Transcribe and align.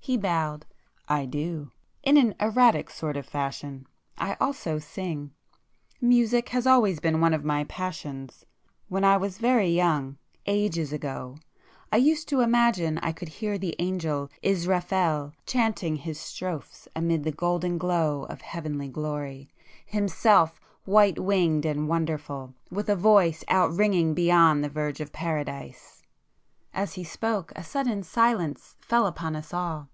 He 0.00 0.16
bowed. 0.16 0.64
"I 1.06 1.26
do. 1.26 1.70
In 2.02 2.16
an 2.16 2.34
erratic 2.40 2.88
sort 2.88 3.14
of 3.18 3.26
fashion. 3.26 3.86
I 4.16 4.38
also 4.40 4.78
sing. 4.78 5.32
Music 6.00 6.48
has 6.48 6.66
always 6.66 6.98
been 6.98 7.20
one 7.20 7.34
of 7.34 7.44
my 7.44 7.64
passions. 7.64 8.46
When 8.88 9.04
I 9.04 9.18
was 9.18 9.36
very 9.36 9.68
young,—ages 9.68 10.94
ago,—I 10.94 11.98
used 11.98 12.26
to 12.30 12.40
imagine 12.40 12.96
I 13.02 13.12
could 13.12 13.28
hear 13.28 13.58
the 13.58 13.76
angel 13.78 14.30
Israfel 14.40 15.34
chanting 15.44 15.96
his 15.96 16.18
strophes 16.18 16.88
amid 16.96 17.24
the 17.24 17.30
golden 17.32 17.76
glow 17.76 18.22
of 18.30 18.40
heavenly 18.40 18.88
glory,—himself 18.88 20.58
white 20.86 21.18
winged 21.18 21.66
and 21.66 21.86
wonderful, 21.86 22.54
with 22.70 22.88
a 22.88 22.96
voice 22.96 23.44
out 23.48 23.72
ringing 23.76 24.14
beyond 24.14 24.64
the 24.64 24.70
verge 24.70 25.02
of 25.02 25.12
paradise!" 25.12 26.02
As 26.72 26.94
he 26.94 27.04
spoke, 27.04 27.52
a 27.54 27.62
sudden 27.62 28.02
silence 28.02 28.74
fell 28.80 29.06
upon 29.06 29.36
us 29.36 29.52
all. 29.52 29.90